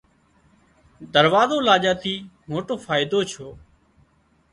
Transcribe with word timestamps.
دراوزو 1.13 1.57
لاڄا 1.67 1.93
ٿِي 2.01 2.15
موٽو 2.49 2.73
فائيڌو 2.85 3.19
ڇو 3.31 3.47